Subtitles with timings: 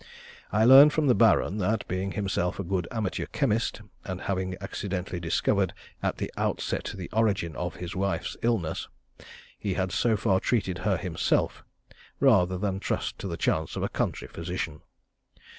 [0.51, 5.19] I learned from the Baron that, being himself a good amateur chemist, and having accidentally
[5.19, 8.87] discovered at the outset the origin of his wife's illness,
[9.59, 11.63] he had so far treated her himself,
[12.19, 14.81] rather than trust to the chance of a country physician.